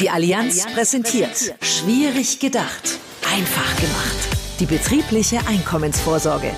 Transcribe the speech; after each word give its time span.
Die 0.00 0.10
Allianz 0.10 0.64
präsentiert 0.74 1.54
Schwierig 1.60 2.38
gedacht, 2.38 2.98
einfach 3.34 3.76
gemacht. 3.80 4.28
Die 4.60 4.66
betriebliche 4.66 5.38
Einkommensvorsorge. 5.48 6.52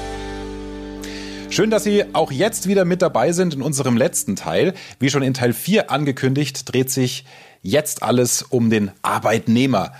Schön, 1.48 1.71
dass 1.71 1.84
Sie 1.84 2.04
auch 2.12 2.32
jetzt 2.32 2.68
wieder 2.68 2.84
mit 2.84 3.00
dabei 3.00 3.32
sind 3.32 3.54
in 3.54 3.62
unserem 3.62 3.96
letzten 3.96 4.37
Teil. 4.37 4.74
Wie 4.98 5.08
schon 5.08 5.22
in 5.22 5.32
Teil 5.32 5.54
4 5.54 5.90
angekündigt, 5.90 6.71
dreht 6.71 6.90
sich 6.90 7.24
jetzt 7.62 8.03
alles 8.03 8.42
um 8.42 8.68
den 8.68 8.90
Arbeitnehmer. 9.01 9.93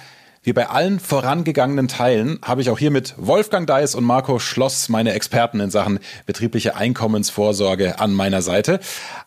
Wie 0.43 0.55
bei 0.55 0.71
allen 0.71 1.01
vorangegangenen 1.01 1.87
Teilen 1.87 2.39
habe 2.43 2.63
ich 2.63 2.71
auch 2.71 2.79
hier 2.79 2.91
mit 2.91 3.13
Wolfgang 3.19 3.67
Deis 3.67 3.95
und 3.95 4.05
Marco 4.05 4.39
Schloss 4.39 4.89
meine 4.89 5.13
Experten 5.13 5.61
in 5.61 5.71
Sachen 5.71 5.99
betriebliche 6.25 6.77
Einkommensvorsorge 6.77 8.01
an 8.01 8.15
meiner 8.15 8.41
Seite. 8.41 8.81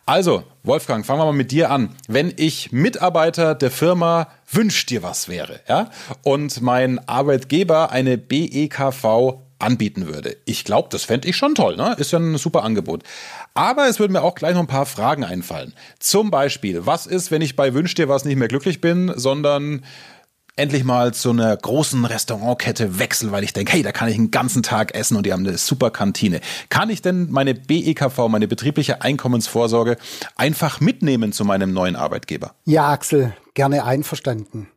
Also, 0.06 0.42
Wolfgang, 0.64 1.06
fangen 1.06 1.20
wir 1.20 1.26
mal 1.26 1.32
mit 1.32 1.52
dir 1.52 1.70
an. 1.70 1.90
Wenn 2.08 2.34
ich 2.36 2.72
Mitarbeiter 2.72 3.54
der 3.54 3.70
Firma 3.70 4.26
Wünsch 4.50 4.86
dir 4.86 5.04
was 5.04 5.28
wäre, 5.28 5.60
ja, 5.68 5.88
und 6.24 6.60
mein 6.62 6.98
Arbeitgeber 7.08 7.92
eine 7.92 8.18
BEKV 8.18 9.38
anbieten 9.60 10.08
würde. 10.08 10.36
Ich 10.46 10.64
glaube, 10.64 10.88
das 10.90 11.04
fände 11.04 11.28
ich 11.28 11.36
schon 11.36 11.54
toll, 11.54 11.76
ne? 11.76 11.94
Ist 11.96 12.10
ja 12.10 12.18
ein 12.18 12.38
super 12.38 12.64
Angebot. 12.64 13.04
Aber 13.54 13.88
es 13.88 14.00
würden 14.00 14.14
mir 14.14 14.22
auch 14.22 14.34
gleich 14.34 14.54
noch 14.54 14.62
ein 14.62 14.66
paar 14.66 14.84
Fragen 14.84 15.22
einfallen. 15.22 15.74
Zum 16.00 16.32
Beispiel, 16.32 16.86
was 16.86 17.06
ist, 17.06 17.30
wenn 17.30 17.40
ich 17.40 17.54
bei 17.54 17.72
Wünsch 17.72 17.94
dir 17.94 18.08
was 18.08 18.24
nicht 18.24 18.36
mehr 18.36 18.48
glücklich 18.48 18.80
bin, 18.80 19.12
sondern 19.14 19.84
endlich 20.56 20.84
mal 20.84 21.12
zu 21.12 21.30
einer 21.30 21.56
großen 21.56 22.04
Restaurantkette 22.04 22.98
wechsel, 22.98 23.32
weil 23.32 23.44
ich 23.44 23.52
denke, 23.52 23.72
hey, 23.72 23.82
da 23.82 23.92
kann 23.92 24.08
ich 24.08 24.16
einen 24.16 24.30
ganzen 24.30 24.62
Tag 24.62 24.94
essen 24.94 25.16
und 25.16 25.26
die 25.26 25.32
haben 25.32 25.46
eine 25.46 25.58
super 25.58 25.90
Kantine. 25.90 26.40
Kann 26.68 26.90
ich 26.90 27.02
denn 27.02 27.30
meine 27.30 27.54
BEKV, 27.54 28.28
meine 28.28 28.46
betriebliche 28.46 29.02
Einkommensvorsorge, 29.02 29.96
einfach 30.36 30.80
mitnehmen 30.80 31.32
zu 31.32 31.44
meinem 31.44 31.72
neuen 31.72 31.96
Arbeitgeber? 31.96 32.54
Ja, 32.64 32.90
Axel, 32.90 33.34
gerne 33.54 33.84
einverstanden. 33.84 34.68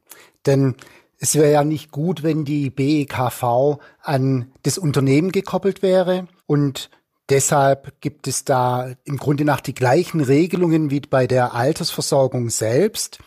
Denn 0.45 0.75
es 1.19 1.35
wäre 1.35 1.51
ja 1.51 1.63
nicht 1.63 1.91
gut, 1.91 2.23
wenn 2.23 2.45
die 2.45 2.69
BEKV 2.69 3.79
an 4.01 4.51
das 4.63 4.77
Unternehmen 4.77 5.31
gekoppelt 5.31 5.81
wäre 5.81 6.27
und 6.45 6.89
Deshalb 7.29 7.99
gibt 7.99 8.25
es 8.27 8.45
da 8.45 8.93
im 9.03 9.17
Grunde 9.17 9.43
nach 9.43 9.59
die 9.59 9.73
gleichen 9.75 10.21
Regelungen 10.21 10.91
wie 10.91 11.01
bei 11.01 11.27
der 11.27 11.53
Altersversorgung 11.53 12.49
selbst. 12.49 13.19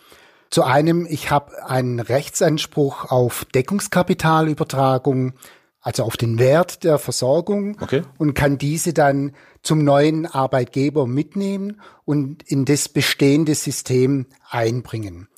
Zu 0.51 0.63
einem, 0.63 1.07
ich 1.09 1.31
habe 1.31 1.65
einen 1.65 2.01
Rechtsanspruch 2.01 3.09
auf 3.09 3.45
Deckungskapitalübertragung, 3.55 5.33
also 5.79 6.03
auf 6.03 6.17
den 6.17 6.39
Wert 6.39 6.83
der 6.83 6.99
Versorgung 6.99 7.77
okay. 7.81 8.03
und 8.17 8.33
kann 8.33 8.57
diese 8.57 8.93
dann 8.93 9.31
zum 9.63 9.83
neuen 9.85 10.25
Arbeitgeber 10.25 11.07
mitnehmen 11.07 11.81
und 12.03 12.43
in 12.43 12.65
das 12.65 12.89
bestehende 12.89 13.55
System 13.55 14.27
einbringen. 14.49 15.29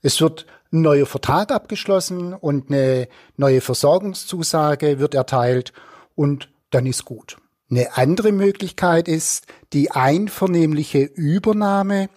Es 0.00 0.22
wird 0.22 0.46
ein 0.72 0.80
neuer 0.80 1.06
Vertrag 1.06 1.52
abgeschlossen 1.52 2.32
und 2.32 2.70
eine 2.70 3.08
neue 3.36 3.60
Versorgungszusage 3.60 4.98
wird 4.98 5.14
erteilt 5.14 5.74
und 6.14 6.48
dann 6.70 6.86
ist 6.86 7.04
gut. 7.04 7.36
Eine 7.70 7.96
andere 7.96 8.32
Möglichkeit 8.32 9.08
ist 9.08 9.46
die 9.74 9.90
einvernehmliche 9.90 11.02
Übernahme 11.02 12.08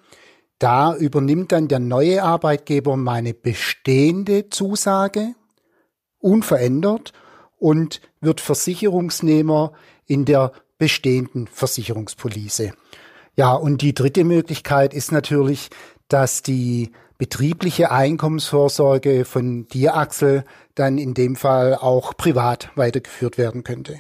da 0.60 0.96
übernimmt 0.96 1.52
dann 1.52 1.68
der 1.68 1.80
neue 1.80 2.24
Arbeitgeber 2.24 2.98
meine 2.98 3.34
bestehende 3.34 4.50
Zusage 4.50 5.36
unverändert 6.20 7.14
und 7.58 8.02
wird 8.22 8.42
Versicherungsnehmer 8.42 9.74
in 10.06 10.26
der 10.26 10.52
bestehenden 10.78 11.48
Versicherungspolice. 11.48 12.74
Ja, 13.36 13.54
und 13.54 13.82
die 13.82 13.94
dritte 13.94 14.24
Möglichkeit 14.24 14.94
ist 14.94 15.12
natürlich, 15.12 15.70
dass 16.08 16.42
die 16.42 16.92
betriebliche 17.18 17.92
Einkommensvorsorge 17.92 19.26
von 19.26 19.68
dir, 19.68 19.96
Axel, 19.96 20.44
dann 20.76 20.98
in 20.98 21.14
dem 21.14 21.36
Fall 21.36 21.76
auch 21.76 22.16
privat 22.16 22.70
weitergeführt 22.76 23.38
werden 23.38 23.64
könnte. 23.64 24.00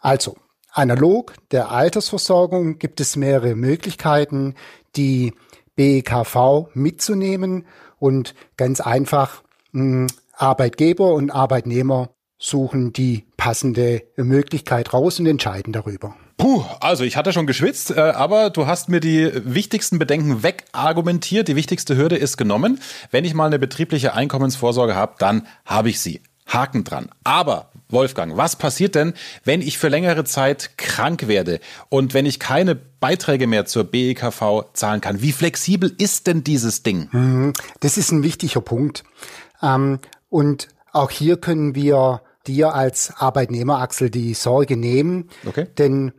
Also, 0.00 0.36
analog 0.72 1.34
der 1.50 1.70
Altersversorgung 1.70 2.78
gibt 2.78 3.00
es 3.00 3.16
mehrere 3.16 3.54
Möglichkeiten, 3.54 4.54
die 4.96 5.32
BKV 5.76 6.68
mitzunehmen 6.74 7.66
und 7.98 8.34
ganz 8.56 8.80
einfach 8.80 9.42
hm, 9.72 10.06
Arbeitgeber 10.32 11.14
und 11.14 11.30
Arbeitnehmer 11.30 12.10
suchen 12.38 12.92
die 12.92 13.26
passende 13.36 14.02
Möglichkeit 14.16 14.92
raus 14.94 15.20
und 15.20 15.26
entscheiden 15.26 15.72
darüber. 15.72 16.16
Puh, 16.38 16.64
also 16.80 17.04
ich 17.04 17.18
hatte 17.18 17.34
schon 17.34 17.46
geschwitzt, 17.46 17.90
äh, 17.90 18.00
aber 18.00 18.48
du 18.48 18.66
hast 18.66 18.88
mir 18.88 19.00
die 19.00 19.30
wichtigsten 19.44 19.98
Bedenken 19.98 20.42
wegargumentiert. 20.42 21.48
Die 21.48 21.56
wichtigste 21.56 21.96
Hürde 21.96 22.16
ist 22.16 22.38
genommen. 22.38 22.80
Wenn 23.10 23.26
ich 23.26 23.34
mal 23.34 23.44
eine 23.44 23.58
betriebliche 23.58 24.14
Einkommensvorsorge 24.14 24.94
habe, 24.94 25.16
dann 25.18 25.46
habe 25.66 25.90
ich 25.90 26.00
sie. 26.00 26.22
Haken 26.46 26.82
dran. 26.82 27.10
Aber 27.24 27.70
Wolfgang, 27.92 28.36
was 28.36 28.56
passiert 28.56 28.94
denn, 28.94 29.14
wenn 29.44 29.60
ich 29.62 29.78
für 29.78 29.88
längere 29.88 30.24
Zeit 30.24 30.76
krank 30.76 31.28
werde 31.28 31.60
und 31.88 32.14
wenn 32.14 32.26
ich 32.26 32.40
keine 32.40 32.74
Beiträge 32.74 33.46
mehr 33.46 33.66
zur 33.66 33.84
BEKV 33.84 34.72
zahlen 34.72 35.00
kann? 35.00 35.22
Wie 35.22 35.32
flexibel 35.32 35.92
ist 35.98 36.26
denn 36.26 36.44
dieses 36.44 36.82
Ding? 36.82 37.08
Mhm. 37.12 37.52
Das 37.80 37.96
ist 37.96 38.12
ein 38.12 38.22
wichtiger 38.22 38.60
Punkt. 38.60 39.04
Ähm, 39.62 39.98
und 40.28 40.68
auch 40.92 41.10
hier 41.10 41.36
können 41.36 41.74
wir 41.74 42.22
dir 42.46 42.74
als 42.74 43.12
Arbeitnehmer, 43.16 43.80
Axel, 43.80 44.10
die 44.10 44.34
Sorge 44.34 44.76
nehmen. 44.76 45.28
Okay. 45.46 45.66
Denn 45.78 46.12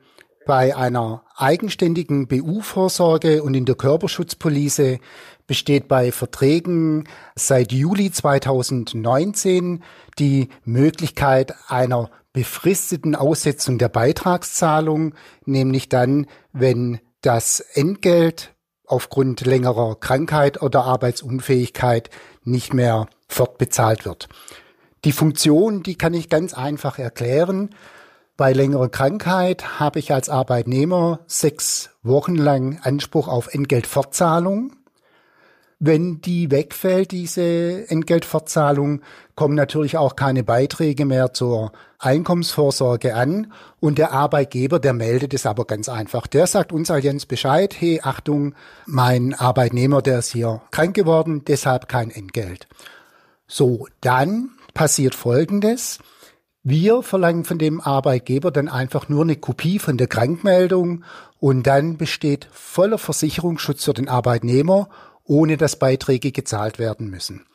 bei 0.46 0.75
einer 0.75 1.24
eigenständigen 1.35 2.28
BU-Vorsorge 2.28 3.44
und 3.44 3.53
in 3.53 3.66
der 3.66 3.75
Körperschutzpolice 3.75 5.00
besteht 5.47 5.88
bei 5.88 6.12
Verträgen 6.12 7.06
seit 7.35 7.72
Juli 7.72 8.12
2019 8.12 9.84
die 10.18 10.50
Möglichkeit 10.63 11.53
einer 11.68 12.09
befristeten 12.34 13.16
Aussetzung 13.16 13.78
der 13.78 13.90
Beitragszahlung, 13.90 15.13
nämlich 15.46 15.90
dann, 15.90 16.28
wenn 16.53 17.00
das 17.22 17.59
Entgelt 17.59 18.53
aufgrund 18.85 19.41
längerer 19.41 19.96
Krankheit 20.00 20.62
oder 20.62 20.84
Arbeitsunfähigkeit 20.84 22.09
nicht 22.44 22.73
mehr 22.73 23.08
fortbezahlt 23.28 24.06
wird. 24.06 24.28
Die 25.06 25.12
Funktion, 25.12 25.84
die 25.84 25.96
kann 25.96 26.13
ich 26.13 26.29
ganz 26.29 26.53
einfach 26.53 27.00
erklären. 27.00 27.69
Bei 28.38 28.53
längerer 28.53 28.90
Krankheit 28.90 29.80
habe 29.80 30.00
ich 30.00 30.14
als 30.14 30.30
Arbeitnehmer 30.30 31.19
sechs 31.28 31.92
Wochen 32.02 32.36
lang 32.36 32.80
Anspruch 32.81 33.28
auf 33.28 33.53
Entgeltfortzahlung. 33.53 34.74
Wenn 35.84 36.22
die 36.22 36.52
wegfällt, 36.52 37.12
diese 37.12 37.90
Entgeltfortzahlung, 37.90 39.02
kommen 39.36 39.56
natürlich 39.56 39.97
auch 39.97 40.16
keine 40.16 40.44
Beiträge 40.44 41.06
mehr 41.06 41.34
zur 41.34 41.72
Einkommensvorsorge 41.97 43.16
an. 43.16 43.52
Und 43.80 43.97
der 43.97 44.12
Arbeitgeber, 44.12 44.80
der 44.80 44.94
meldet 44.94 45.34
es 45.34 45.47
aber 45.47 45.66
ganz 45.66 45.90
einfach. 45.90 46.28
Der 46.28 46.46
sagt 46.46 46.72
uns 46.72 46.91
Allianz 46.91 47.25
Bescheid, 47.25 47.75
hey, 47.78 48.00
Achtung, 48.03 48.53
mein 48.86 49.34
Arbeitnehmer, 49.34 50.03
der 50.03 50.20
ist 50.20 50.31
hier 50.31 50.62
krank 50.70 50.96
geworden, 50.96 51.46
deshalb 51.46 51.90
kein 51.90 52.12
Entgelt. 52.12 52.68
So, 53.47 53.88
dann 54.02 54.52
passiert 54.75 55.16
Folgendes. 55.16 55.97
Wir 56.64 57.02
verlangen 57.02 57.44
von 57.44 57.58
dem 57.58 57.82
Arbeitgeber 57.82 58.52
dann 58.52 58.70
einfach 58.70 59.10
nur 59.10 59.24
eine 59.24 59.36
Kopie 59.36 59.80
von 59.80 59.98
der 59.98 60.08
Krankmeldung 60.08 61.04
und 61.40 61.66
dann 61.66 61.98
besteht 61.98 62.48
voller 62.52 63.00
Versicherungsschutz 63.00 63.86
für 63.86 63.94
den 63.94 64.08
Arbeitnehmer 64.08 64.88
ohne 65.32 65.58
dass 65.58 65.78
Beiträge 65.78 66.32
gezahlt 66.32 66.78
werden 66.78 67.10
müssen. 67.10 67.46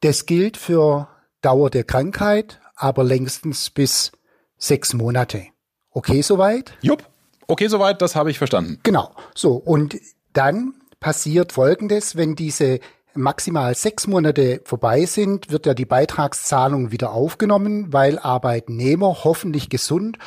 Das 0.00 0.26
gilt 0.26 0.56
für 0.56 1.08
Dauer 1.40 1.70
der 1.70 1.84
Krankheit, 1.84 2.60
aber 2.74 3.04
längstens 3.04 3.70
bis 3.70 4.12
sechs 4.56 4.92
Monate. 4.92 5.44
Okay, 5.90 6.22
soweit? 6.22 6.72
Jupp. 6.82 7.04
Okay, 7.46 7.68
soweit, 7.68 8.02
das 8.02 8.16
habe 8.16 8.30
ich 8.30 8.38
verstanden. 8.38 8.78
Genau. 8.82 9.14
So, 9.34 9.54
und 9.54 9.98
dann 10.32 10.74
passiert 11.00 11.52
Folgendes, 11.52 12.16
wenn 12.16 12.34
diese 12.34 12.80
maximal 13.14 13.74
sechs 13.74 14.06
Monate 14.06 14.60
vorbei 14.64 15.04
sind, 15.04 15.50
wird 15.50 15.66
ja 15.66 15.74
die 15.74 15.84
Beitragszahlung 15.84 16.92
wieder 16.92 17.12
aufgenommen, 17.12 17.92
weil 17.92 18.18
Arbeitnehmer 18.18 19.24
hoffentlich 19.24 19.68
gesund 19.68 20.18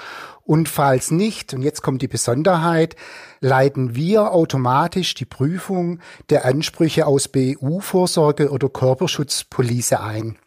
und 0.45 0.68
falls 0.68 1.12
nicht, 1.12 1.53
und 1.53 1.62
jetzt 1.62 1.81
kommt 1.81 2.01
die 2.01 2.07
Besonderheit, 2.07 2.95
leiten 3.39 3.95
wir 3.95 4.31
automatisch 4.31 5.13
die 5.13 5.25
Prüfung 5.25 6.00
der 6.30 6.45
Ansprüche 6.45 7.07
aus 7.07 7.30
BU-Vorsorge 7.30 8.50
oder 8.50 8.68
Körperschutzpolice 8.68 10.01
ein. 10.01 10.38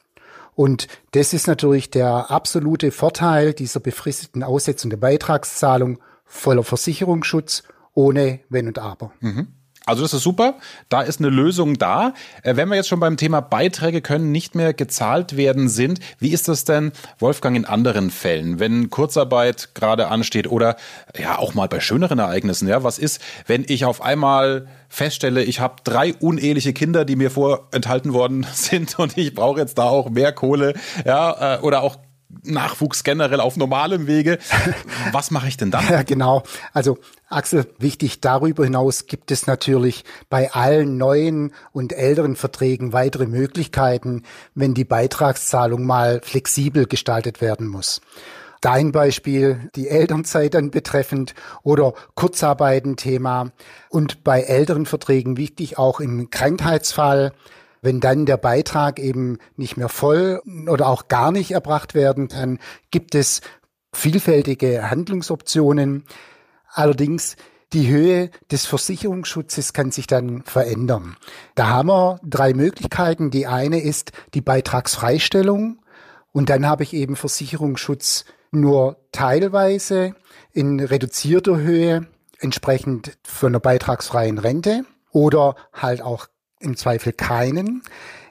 Und 0.55 0.89
das 1.13 1.33
ist 1.33 1.47
natürlich 1.47 1.91
der 1.91 2.31
absolute 2.31 2.91
Vorteil 2.91 3.53
dieser 3.53 3.81
befristeten 3.81 4.43
Aussetzung 4.43 4.91
der 4.91 4.97
Beitragszahlung 4.99 5.99
voller 6.25 6.65
Versicherungsschutz 6.65 7.63
ohne 7.95 8.41
Wenn 8.49 8.69
und 8.69 8.79
Aber. 8.79 9.13
Mhm. 9.21 9.49
Also 9.89 10.03
das 10.03 10.13
ist 10.15 10.25
super, 10.25 10.55
da 10.89 11.01
ist 11.01 11.21
eine 11.21 11.31
Lösung 11.31 11.79
da. 11.79 12.13
Äh, 12.43 12.57
wenn 12.57 12.69
wir 12.69 12.75
jetzt 12.75 12.89
schon 12.89 12.99
beim 12.99 13.17
Thema 13.17 13.41
Beiträge 13.41 14.03
können 14.03 14.33
nicht 14.33 14.57
mehr 14.57 14.75
gezahlt 14.75 15.37
werden 15.37 15.69
sind, 15.69 16.01
wie 16.19 16.31
ist 16.31 16.49
das 16.49 16.65
denn, 16.65 16.91
Wolfgang, 17.21 17.57
in 17.57 17.65
anderen 17.65 18.11
Fällen, 18.11 18.59
wenn 18.59 18.91
Kurzarbeit 18.91 19.71
gerade 19.75 20.09
ansteht 20.09 20.51
oder 20.51 20.75
ja 21.17 21.39
auch 21.39 21.55
mal 21.55 21.69
bei 21.69 21.79
schöneren 21.79 22.19
Ereignissen? 22.19 22.67
Ja, 22.67 22.83
was 22.83 22.99
ist, 22.99 23.23
wenn 23.47 23.65
ich 23.69 23.85
auf 23.85 24.03
einmal 24.03 24.67
feststelle, 24.89 25.45
ich 25.45 25.61
habe 25.61 25.77
drei 25.85 26.15
uneheliche 26.15 26.73
Kinder, 26.73 27.05
die 27.05 27.15
mir 27.15 27.31
vorenthalten 27.31 28.13
worden 28.13 28.45
sind 28.53 28.99
und 28.99 29.17
ich 29.17 29.35
brauche 29.35 29.61
jetzt 29.61 29.79
da 29.79 29.85
auch 29.85 30.11
mehr 30.11 30.33
Kohle, 30.33 30.75
ja, 31.05 31.59
äh, 31.59 31.61
oder 31.61 31.83
auch 31.83 31.97
Nachwuchs 32.43 33.05
generell 33.05 33.41
auf 33.41 33.57
normalem 33.57 34.07
Wege. 34.07 34.39
Was 35.13 35.31
mache 35.31 35.49
ich 35.49 35.57
denn 35.57 35.71
dann? 35.71 35.87
Ja, 35.89 36.03
genau. 36.03 36.43
Also 36.73 36.99
Axel, 37.29 37.67
wichtig 37.79 38.21
darüber 38.21 38.65
hinaus 38.65 39.07
gibt 39.07 39.31
es 39.31 39.47
natürlich 39.47 40.05
bei 40.29 40.53
allen 40.53 40.97
neuen 40.97 41.53
und 41.73 41.93
älteren 41.93 42.37
Verträgen 42.37 42.93
weitere 42.93 43.27
Möglichkeiten, 43.27 44.25
wenn 44.55 44.75
die 44.75 44.85
Beitragszahlung 44.85 45.85
mal 45.85 46.21
flexibel 46.23 46.87
gestaltet 46.87 47.41
werden 47.41 47.67
muss. 47.69 48.01
Dein 48.61 48.91
Beispiel, 48.91 49.71
die 49.77 49.89
Elternzeit 49.89 50.55
dann 50.55 50.71
betreffend 50.71 51.35
oder 51.63 51.95
Kurzarbeiten-Thema 52.15 53.53
und 53.91 54.25
bei 54.25 54.43
älteren 54.43 54.87
Verträgen 54.87 55.37
wichtig 55.37 55.79
auch 55.79 56.01
im 56.01 56.31
Krankheitsfall 56.31 57.33
wenn 57.87 58.01
dann 58.01 58.27
der 58.27 58.37
Beitrag 58.37 58.99
eben 58.99 59.39
nicht 59.55 59.77
mehr 59.77 59.89
voll 59.89 60.43
oder 60.69 60.89
auch 60.89 61.07
gar 61.07 61.31
nicht 61.31 61.53
erbracht 61.53 61.95
werden 61.95 62.27
kann, 62.27 62.59
gibt 62.91 63.15
es 63.15 63.43
vielfältige 63.93 64.91
Handlungsoptionen. 64.91 66.05
Allerdings 66.69 67.37
die 67.73 67.87
Höhe 67.87 68.31
des 68.51 68.67
Versicherungsschutzes 68.67 69.73
kann 69.73 69.93
sich 69.93 70.09
dann 70.09 70.43
verändern. 70.43 71.17
Da 71.55 71.69
haben 71.69 71.89
wir 71.89 72.19
drei 72.25 72.55
Möglichkeiten. 72.55 73.31
Die 73.31 73.47
eine 73.47 73.81
ist 73.81 74.11
die 74.35 74.41
Beitragsfreistellung 74.41 75.79
und 76.33 76.51
dann 76.51 76.67
habe 76.67 76.83
ich 76.83 76.93
eben 76.93 77.15
Versicherungsschutz 77.15 78.25
nur 78.51 78.97
teilweise 79.13 80.17
in 80.53 80.81
reduzierter 80.81 81.57
Höhe 81.57 82.09
entsprechend 82.41 83.17
von 83.23 83.51
einer 83.53 83.61
beitragsfreien 83.61 84.39
Rente 84.39 84.85
oder 85.13 85.55
halt 85.73 86.03
auch 86.03 86.27
im 86.67 86.77
Zweifel 86.77 87.13
keinen. 87.13 87.83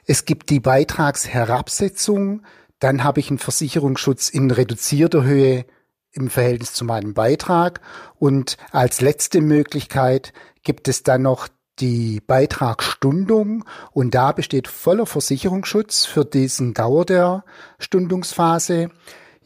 Es 0.04 0.24
gibt 0.24 0.50
die 0.50 0.60
Beitragsherabsetzung, 0.60 2.42
dann 2.78 3.02
habe 3.02 3.20
ich 3.20 3.30
einen 3.30 3.38
Versicherungsschutz 3.38 4.28
in 4.28 4.50
reduzierter 4.50 5.24
Höhe 5.24 5.64
im 6.12 6.30
Verhältnis 6.30 6.72
zu 6.72 6.84
meinem 6.84 7.14
Beitrag 7.14 7.80
und 8.18 8.56
als 8.70 9.00
letzte 9.00 9.40
Möglichkeit 9.40 10.32
gibt 10.62 10.88
es 10.88 11.02
dann 11.02 11.22
noch 11.22 11.48
die 11.78 12.20
Beitragsstundung 12.26 13.64
und 13.92 14.14
da 14.14 14.32
besteht 14.32 14.68
voller 14.68 15.06
Versicherungsschutz 15.06 16.06
für 16.06 16.24
diesen 16.24 16.72
Dauer 16.72 17.04
der 17.04 17.44
Stundungsphase. 17.78 18.90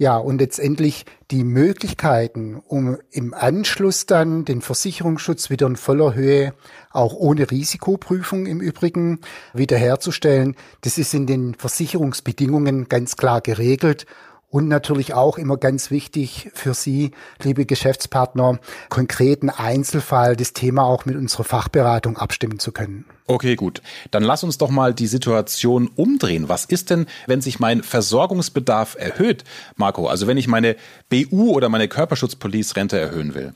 Ja, 0.00 0.16
und 0.16 0.40
letztendlich 0.40 1.04
die 1.30 1.44
Möglichkeiten, 1.44 2.62
um 2.66 2.96
im 3.10 3.34
Anschluss 3.34 4.06
dann 4.06 4.46
den 4.46 4.62
Versicherungsschutz 4.62 5.50
wieder 5.50 5.66
in 5.66 5.76
voller 5.76 6.14
Höhe, 6.14 6.54
auch 6.90 7.12
ohne 7.12 7.50
Risikoprüfung 7.50 8.46
im 8.46 8.62
Übrigen, 8.62 9.20
wiederherzustellen, 9.52 10.56
das 10.80 10.96
ist 10.96 11.12
in 11.12 11.26
den 11.26 11.54
Versicherungsbedingungen 11.54 12.88
ganz 12.88 13.18
klar 13.18 13.42
geregelt. 13.42 14.06
Und 14.50 14.66
natürlich 14.66 15.14
auch 15.14 15.38
immer 15.38 15.56
ganz 15.56 15.92
wichtig 15.92 16.50
für 16.54 16.74
Sie, 16.74 17.12
liebe 17.40 17.66
Geschäftspartner, 17.66 18.58
konkreten 18.88 19.48
Einzelfall 19.48 20.34
das 20.34 20.52
Thema 20.52 20.82
auch 20.82 21.06
mit 21.06 21.14
unserer 21.14 21.44
Fachberatung 21.44 22.16
abstimmen 22.16 22.58
zu 22.58 22.72
können. 22.72 23.04
Okay, 23.28 23.54
gut. 23.54 23.80
Dann 24.10 24.24
lass 24.24 24.42
uns 24.42 24.58
doch 24.58 24.70
mal 24.70 24.92
die 24.92 25.06
Situation 25.06 25.88
umdrehen. 25.94 26.48
Was 26.48 26.64
ist 26.64 26.90
denn, 26.90 27.06
wenn 27.28 27.40
sich 27.40 27.60
mein 27.60 27.84
Versorgungsbedarf 27.84 28.96
erhöht, 28.98 29.44
Marco? 29.76 30.08
Also 30.08 30.26
wenn 30.26 30.36
ich 30.36 30.48
meine 30.48 30.74
BU 31.10 31.52
oder 31.52 31.68
meine 31.68 31.86
Körperschutzpolice-Rente 31.86 32.98
erhöhen 32.98 33.34
will? 33.36 33.52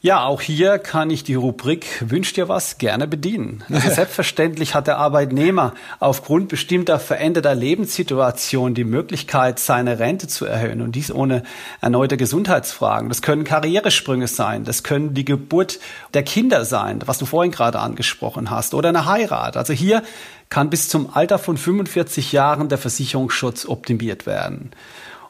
Ja, 0.00 0.24
auch 0.26 0.40
hier 0.40 0.78
kann 0.78 1.10
ich 1.10 1.24
die 1.24 1.34
Rubrik 1.34 1.84
Wünscht 2.08 2.36
dir 2.36 2.48
was 2.48 2.78
gerne 2.78 3.08
bedienen. 3.08 3.64
Also 3.68 3.90
selbstverständlich 3.94 4.76
hat 4.76 4.86
der 4.86 4.98
Arbeitnehmer 4.98 5.74
aufgrund 5.98 6.48
bestimmter 6.48 7.00
veränderter 7.00 7.56
Lebenssituationen 7.56 8.76
die 8.76 8.84
Möglichkeit, 8.84 9.58
seine 9.58 9.98
Rente 9.98 10.28
zu 10.28 10.44
erhöhen 10.44 10.82
und 10.82 10.92
dies 10.92 11.10
ohne 11.10 11.42
erneute 11.80 12.16
Gesundheitsfragen. 12.16 13.08
Das 13.08 13.22
können 13.22 13.42
Karrieresprünge 13.42 14.28
sein, 14.28 14.62
das 14.62 14.84
können 14.84 15.14
die 15.14 15.24
Geburt 15.24 15.80
der 16.14 16.22
Kinder 16.22 16.64
sein, 16.64 17.00
was 17.06 17.18
du 17.18 17.26
vorhin 17.26 17.50
gerade 17.50 17.80
angesprochen 17.80 18.50
hast, 18.50 18.74
oder 18.74 18.90
eine 18.90 19.06
Heirat. 19.06 19.56
Also 19.56 19.72
hier 19.72 20.04
kann 20.48 20.70
bis 20.70 20.88
zum 20.88 21.10
Alter 21.12 21.40
von 21.40 21.56
45 21.56 22.30
Jahren 22.30 22.68
der 22.68 22.78
Versicherungsschutz 22.78 23.66
optimiert 23.66 24.26
werden. 24.26 24.70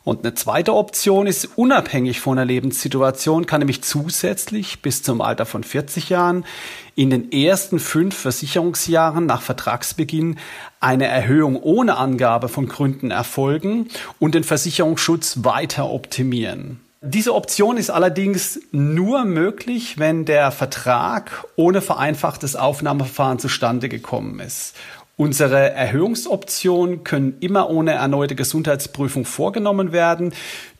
Und 0.08 0.24
eine 0.24 0.32
zweite 0.32 0.72
Option 0.72 1.26
ist 1.26 1.50
unabhängig 1.56 2.20
von 2.20 2.36
der 2.36 2.46
Lebenssituation, 2.46 3.44
kann 3.44 3.58
nämlich 3.58 3.82
zusätzlich 3.82 4.80
bis 4.80 5.02
zum 5.02 5.20
Alter 5.20 5.44
von 5.44 5.62
40 5.62 6.08
Jahren 6.08 6.46
in 6.94 7.10
den 7.10 7.30
ersten 7.30 7.78
fünf 7.78 8.16
Versicherungsjahren 8.16 9.26
nach 9.26 9.42
Vertragsbeginn 9.42 10.38
eine 10.80 11.06
Erhöhung 11.08 11.56
ohne 11.56 11.98
Angabe 11.98 12.48
von 12.48 12.68
Gründen 12.68 13.10
erfolgen 13.10 13.88
und 14.18 14.34
den 14.34 14.44
Versicherungsschutz 14.44 15.44
weiter 15.44 15.90
optimieren. 15.90 16.80
Diese 17.02 17.34
Option 17.34 17.76
ist 17.76 17.90
allerdings 17.90 18.60
nur 18.72 19.26
möglich, 19.26 19.98
wenn 19.98 20.24
der 20.24 20.52
Vertrag 20.52 21.44
ohne 21.54 21.82
vereinfachtes 21.82 22.56
Aufnahmeverfahren 22.56 23.38
zustande 23.38 23.90
gekommen 23.90 24.40
ist. 24.40 24.74
Unsere 25.20 25.72
Erhöhungsoptionen 25.72 27.02
können 27.02 27.38
immer 27.40 27.70
ohne 27.70 27.90
erneute 27.90 28.36
Gesundheitsprüfung 28.36 29.24
vorgenommen 29.24 29.90
werden, 29.90 30.32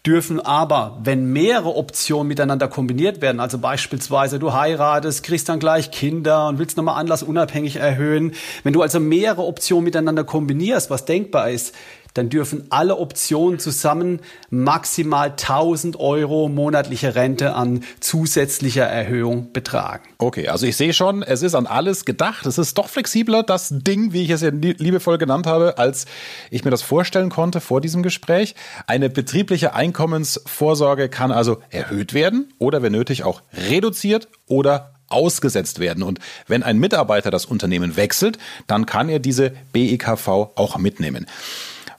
dürfen 0.06 0.38
aber, 0.38 1.00
wenn 1.02 1.32
mehrere 1.32 1.75
Optionen 1.75 2.29
miteinander 2.29 2.69
kombiniert 2.69 3.20
werden, 3.20 3.40
also 3.40 3.58
beispielsweise 3.58 4.38
du 4.38 4.52
heiratest, 4.52 5.25
kriegst 5.25 5.49
dann 5.49 5.58
gleich 5.58 5.90
Kinder 5.90 6.46
und 6.46 6.61
willst 6.61 6.76
nochmal 6.76 7.00
anlassunabhängig 7.00 7.76
erhöhen, 7.76 8.32
wenn 8.62 8.73
du 8.73 8.81
also 8.81 9.00
mehrere 9.00 9.43
Optionen 9.43 9.82
miteinander 9.82 10.23
kombinierst, 10.23 10.88
was 10.88 11.05
denkbar 11.05 11.50
ist, 11.50 11.75
dann 12.14 12.31
dürfen 12.31 12.67
alle 12.70 12.96
Optionen 12.96 13.58
zusammen 13.58 14.20
maximal 14.50 15.31
1000 15.31 16.00
Euro 16.00 16.49
monatliche 16.49 17.14
Rente 17.14 17.55
an 17.55 17.85
zusätzlicher 18.00 18.85
Erhöhung 18.85 19.52
betragen. 19.52 20.08
Okay, 20.19 20.49
also 20.49 20.67
ich 20.67 20.76
sehe 20.76 20.93
schon, 20.93 21.23
es 21.23 21.43
ist 21.43 21.55
an 21.55 21.67
alles 21.67 22.05
gedacht. 22.05 22.46
Es 22.46 22.58
ist 22.58 22.76
doch 22.76 22.88
flexibler, 22.88 23.43
das 23.43 23.69
Ding, 23.70 24.12
wie 24.12 24.23
ich 24.23 24.28
es 24.31 24.43
ja 24.43 24.51
liebevoll 24.51 25.19
genannt 25.19 25.47
habe, 25.47 25.79
als 25.79 26.07
ich 26.51 26.65
mir 26.65 26.71
das 26.71 26.83
vorstellen 26.83 27.31
konnte 27.31 27.61
vor 27.61 27.81
diesem 27.81 28.03
Gespräch. 28.03 28.55
Eine 28.87 29.11
betriebliche 29.11 29.75
Einkommensvorsorge 29.75 31.09
kann 31.09 31.33
also 31.33 31.59
erhöht 31.71 32.15
werden 32.15 32.53
oder 32.59 32.83
wenn 32.83 32.93
nötig 32.93 33.25
auch 33.25 33.43
reduziert 33.53 34.29
oder 34.47 34.95
ausgesetzt 35.09 35.79
werden. 35.81 36.03
Und 36.03 36.19
wenn 36.47 36.63
ein 36.63 36.79
Mitarbeiter 36.79 37.31
das 37.31 37.47
Unternehmen 37.47 37.97
wechselt, 37.97 38.39
dann 38.67 38.87
kann 38.87 39.09
er 39.09 39.19
diese 39.19 39.53
BEKV 39.73 40.29
auch 40.29 40.77
mitnehmen. 40.79 41.26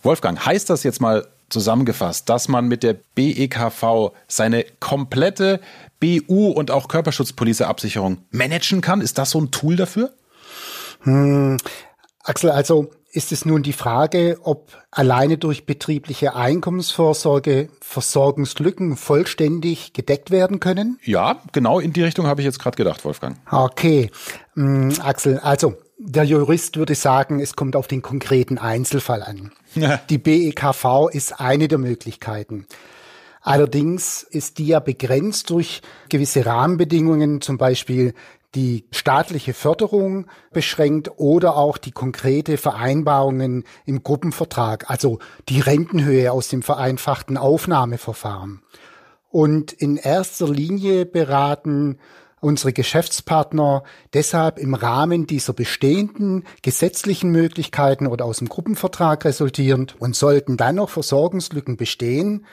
Wolfgang, 0.03 0.45
heißt 0.45 0.69
das 0.69 0.83
jetzt 0.83 1.01
mal 1.01 1.27
zusammengefasst, 1.49 2.29
dass 2.29 2.47
man 2.47 2.67
mit 2.67 2.83
der 2.83 2.95
BEKV 3.15 4.11
seine 4.27 4.65
komplette 4.79 5.59
BU 5.99 6.51
und 6.51 6.71
auch 6.71 6.87
Körperschutzpolizeabsicherung 6.87 8.19
managen 8.31 8.81
kann? 8.81 9.01
Ist 9.01 9.17
das 9.17 9.31
so 9.31 9.41
ein 9.41 9.51
Tool 9.51 9.75
dafür? 9.75 10.13
Hm, 11.01 11.57
Axel, 12.23 12.51
also 12.51 12.91
ist 13.11 13.31
es 13.31 13.43
nun 13.43 13.63
die 13.63 13.73
Frage, 13.73 14.37
ob 14.43 14.77
alleine 14.91 15.37
durch 15.37 15.65
betriebliche 15.65 16.35
Einkommensvorsorge 16.35 17.69
Versorgungslücken 17.81 18.97
vollständig 18.97 19.93
gedeckt 19.93 20.29
werden 20.29 20.59
können? 20.59 20.99
Ja, 21.03 21.41
genau 21.51 21.79
in 21.79 21.91
die 21.91 22.03
Richtung 22.03 22.27
habe 22.27 22.41
ich 22.41 22.45
jetzt 22.45 22.59
gerade 22.59 22.77
gedacht, 22.77 23.03
Wolfgang. 23.05 23.37
Okay, 23.49 24.11
hm, 24.53 24.93
Axel, 25.01 25.39
also 25.39 25.75
der 25.97 26.23
Jurist 26.23 26.77
würde 26.77 26.95
sagen, 26.95 27.39
es 27.39 27.55
kommt 27.55 27.75
auf 27.75 27.87
den 27.87 28.01
konkreten 28.01 28.57
Einzelfall 28.57 29.23
an. 29.23 29.51
Die 30.09 30.17
BEKV 30.17 31.09
ist 31.11 31.39
eine 31.39 31.67
der 31.67 31.77
Möglichkeiten. 31.77 32.67
Allerdings 33.41 34.23
ist 34.23 34.57
die 34.57 34.67
ja 34.67 34.79
begrenzt 34.79 35.49
durch 35.49 35.81
gewisse 36.09 36.45
Rahmenbedingungen, 36.45 37.41
zum 37.41 37.57
Beispiel 37.57 38.13
die 38.55 38.85
staatliche 38.91 39.53
Förderung 39.53 40.25
beschränkt 40.51 41.11
oder 41.17 41.55
auch 41.55 41.77
die 41.77 41.91
konkrete 41.91 42.57
Vereinbarungen 42.57 43.63
im 43.85 44.03
Gruppenvertrag, 44.03 44.89
also 44.89 45.19
die 45.49 45.59
Rentenhöhe 45.59 46.31
aus 46.31 46.47
dem 46.47 46.63
vereinfachten 46.63 47.37
Aufnahmeverfahren. 47.37 48.61
Und 49.29 49.71
in 49.71 49.97
erster 49.97 50.47
Linie 50.49 51.05
beraten 51.05 51.99
unsere 52.41 52.73
Geschäftspartner 52.73 53.83
deshalb 54.13 54.57
im 54.57 54.73
Rahmen 54.73 55.27
dieser 55.27 55.53
bestehenden 55.53 56.45
gesetzlichen 56.61 57.29
Möglichkeiten 57.29 58.07
oder 58.07 58.25
aus 58.25 58.39
dem 58.39 58.49
Gruppenvertrag 58.49 59.25
resultierend 59.25 59.95
und 59.99 60.15
sollten 60.15 60.57
dann 60.57 60.75
noch 60.75 60.89
Versorgungslücken 60.89 61.77
bestehen, 61.77 62.45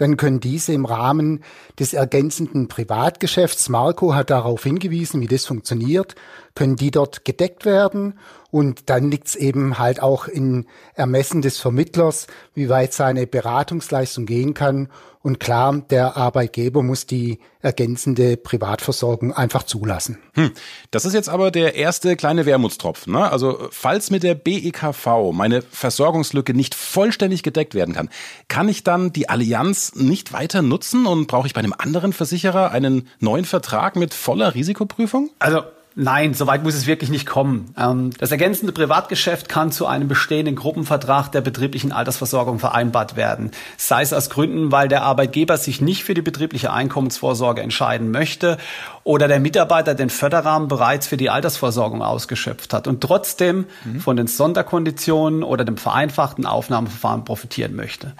dann 0.00 0.16
können 0.16 0.40
diese 0.40 0.72
im 0.72 0.86
Rahmen 0.86 1.44
des 1.78 1.92
ergänzenden 1.92 2.68
Privatgeschäfts, 2.68 3.68
Marco 3.68 4.14
hat 4.14 4.30
darauf 4.30 4.62
hingewiesen, 4.62 5.20
wie 5.20 5.26
das 5.26 5.44
funktioniert, 5.44 6.14
können 6.54 6.76
die 6.76 6.90
dort 6.90 7.26
gedeckt 7.26 7.66
werden 7.66 8.18
und 8.50 8.90
dann 8.90 9.10
liegt 9.10 9.28
es 9.28 9.36
eben 9.36 9.78
halt 9.78 10.02
auch 10.02 10.26
in 10.26 10.66
Ermessen 10.94 11.42
des 11.42 11.58
Vermittlers, 11.58 12.26
wie 12.54 12.68
weit 12.68 12.92
seine 12.92 13.26
Beratungsleistung 13.26 14.26
gehen 14.26 14.54
kann. 14.54 14.88
Und 15.22 15.38
klar, 15.38 15.82
der 15.90 16.16
Arbeitgeber 16.16 16.82
muss 16.82 17.04
die 17.06 17.40
ergänzende 17.60 18.38
Privatversorgung 18.38 19.34
einfach 19.34 19.64
zulassen. 19.64 20.18
Hm. 20.34 20.52
Das 20.90 21.04
ist 21.04 21.12
jetzt 21.12 21.28
aber 21.28 21.50
der 21.50 21.74
erste 21.74 22.16
kleine 22.16 22.46
Wermutstropfen. 22.46 23.12
Ne? 23.12 23.30
Also 23.30 23.68
falls 23.70 24.10
mit 24.10 24.22
der 24.22 24.34
BEKV 24.34 25.32
meine 25.32 25.60
Versorgungslücke 25.60 26.54
nicht 26.54 26.74
vollständig 26.74 27.42
gedeckt 27.42 27.74
werden 27.74 27.94
kann, 27.94 28.08
kann 28.48 28.70
ich 28.70 28.82
dann 28.82 29.12
die 29.12 29.28
Allianz 29.28 29.94
nicht 29.94 30.32
weiter 30.32 30.62
nutzen 30.62 31.04
und 31.04 31.26
brauche 31.26 31.46
ich 31.46 31.52
bei 31.52 31.60
einem 31.60 31.74
anderen 31.76 32.14
Versicherer 32.14 32.70
einen 32.70 33.06
neuen 33.18 33.44
Vertrag 33.44 33.96
mit 33.96 34.14
voller 34.14 34.54
Risikoprüfung? 34.54 35.28
Also 35.38 35.64
Nein, 35.96 36.34
soweit 36.34 36.62
muss 36.62 36.74
es 36.74 36.86
wirklich 36.86 37.10
nicht 37.10 37.26
kommen. 37.26 37.74
Ähm, 37.76 38.10
das 38.18 38.30
ergänzende 38.30 38.72
Privatgeschäft 38.72 39.48
kann 39.48 39.72
zu 39.72 39.86
einem 39.86 40.06
bestehenden 40.06 40.54
Gruppenvertrag 40.54 41.32
der 41.32 41.40
betrieblichen 41.40 41.90
Altersversorgung 41.90 42.58
vereinbart 42.58 43.16
werden. 43.16 43.50
Sei 43.76 44.02
es 44.02 44.12
aus 44.12 44.30
Gründen, 44.30 44.70
weil 44.70 44.88
der 44.88 45.02
Arbeitgeber 45.02 45.56
sich 45.58 45.80
nicht 45.80 46.04
für 46.04 46.14
die 46.14 46.22
betriebliche 46.22 46.72
Einkommensvorsorge 46.72 47.60
entscheiden 47.60 48.12
möchte 48.12 48.56
oder 49.02 49.26
der 49.26 49.40
Mitarbeiter 49.40 49.94
den 49.94 50.10
Förderrahmen 50.10 50.68
bereits 50.68 51.08
für 51.08 51.16
die 51.16 51.30
Altersversorgung 51.30 52.02
ausgeschöpft 52.02 52.72
hat 52.72 52.86
und 52.86 53.00
trotzdem 53.00 53.66
mhm. 53.84 54.00
von 54.00 54.16
den 54.16 54.28
Sonderkonditionen 54.28 55.42
oder 55.42 55.64
dem 55.64 55.76
vereinfachten 55.76 56.46
Aufnahmeverfahren 56.46 57.24
profitieren 57.24 57.74
möchte. 57.74 58.14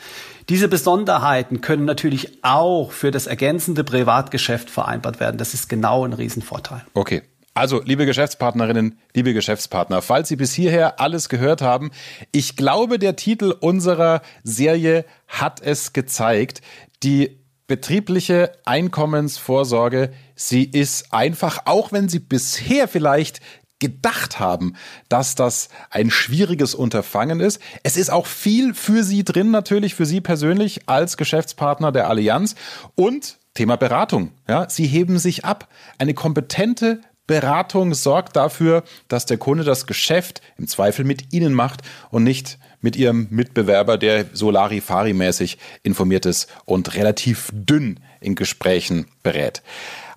Diese 0.48 0.66
Besonderheiten 0.66 1.60
können 1.60 1.84
natürlich 1.84 2.42
auch 2.42 2.90
für 2.90 3.12
das 3.12 3.28
ergänzende 3.28 3.84
Privatgeschäft 3.84 4.68
vereinbart 4.68 5.20
werden. 5.20 5.38
Das 5.38 5.54
ist 5.54 5.68
genau 5.68 6.04
ein 6.04 6.12
Riesenvorteil. 6.12 6.82
Okay. 6.94 7.22
Also, 7.52 7.83
liebe 7.83 8.07
Geschäftspartnerinnen, 8.07 8.99
liebe 9.12 9.35
Geschäftspartner, 9.35 10.02
falls 10.02 10.28
Sie 10.28 10.37
bis 10.37 10.52
hierher 10.52 11.00
alles 11.00 11.28
gehört 11.28 11.62
haben, 11.62 11.90
ich 12.30 12.57
glaube, 12.57 12.99
der 12.99 13.16
Titel 13.16 13.54
unserer 13.59 14.23
Serie 14.45 15.04
hat 15.26 15.61
es 15.61 15.92
gezeigt. 15.92 16.62
Die 17.02 17.40
betriebliche 17.66 18.52
Einkommensvorsorge, 18.64 20.12
sie 20.35 20.64
ist 20.64 21.12
einfach, 21.12 21.61
auch 21.66 21.92
wenn 21.92 22.09
Sie 22.09 22.19
bisher 22.19 22.88
vielleicht 22.88 23.40
gedacht 23.78 24.38
haben, 24.38 24.75
dass 25.09 25.35
das 25.35 25.71
ein 25.88 26.11
schwieriges 26.11 26.75
Unterfangen 26.75 27.40
ist. 27.40 27.61
Es 27.83 27.97
ist 27.97 28.11
auch 28.11 28.26
viel 28.26 28.75
für 28.75 29.02
Sie 29.02 29.25
drin, 29.25 29.50
natürlich 29.50 29.95
für 29.95 30.07
Sie 30.07 30.21
persönlich 30.21 30.88
als 30.88 31.16
Geschäftspartner 31.16 31.90
der 31.90 32.09
Allianz 32.09 32.54
und 32.95 33.38
Thema 33.54 33.76
Beratung. 33.76 34.33
Ja, 34.49 34.69
Sie 34.69 34.87
heben 34.87 35.19
sich 35.19 35.45
ab. 35.45 35.69
Eine 35.99 36.14
kompetente 36.14 37.00
Beratung 37.30 37.94
sorgt 37.94 38.34
dafür, 38.34 38.82
dass 39.06 39.25
der 39.25 39.38
Kunde 39.38 39.62
das 39.62 39.87
Geschäft 39.87 40.42
im 40.58 40.66
Zweifel 40.66 41.04
mit 41.04 41.32
Ihnen 41.32 41.54
macht 41.54 41.82
und 42.10 42.25
nicht 42.25 42.58
mit 42.80 42.96
Ihrem 42.96 43.28
Mitbewerber, 43.30 43.99
der 43.99 44.26
Solari-Fari-mäßig 44.32 45.56
informiert 45.84 46.26
ist 46.26 46.49
und 46.64 46.96
relativ 46.96 47.50
dünn 47.52 48.00
in 48.20 48.34
Gesprächen 48.34 49.06
berät. 49.22 49.62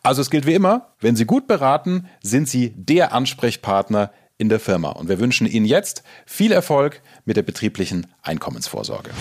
Also 0.01 0.24
es 0.24 0.32
gilt 0.32 0.48
wie 0.48 0.55
immer, 0.55 0.88
wenn 1.01 1.15
Sie 1.15 1.25
gut 1.25 1.46
beraten, 1.46 2.08
sind 2.24 2.50
Sie 2.50 2.74
der 2.75 3.13
Ansprechpartner 3.13 4.10
in 4.39 4.50
der 4.50 4.60
Firma. 4.60 4.89
Und 4.89 5.08
wir 5.08 5.20
wünschen 5.20 5.46
Ihnen 5.46 5.67
jetzt 5.67 6.01
viel 6.25 6.51
Erfolg 6.51 7.03
mit 7.25 7.38
der 7.38 7.43
betrieblichen 7.43 8.08
Einkommensvorsorge. 8.24 9.12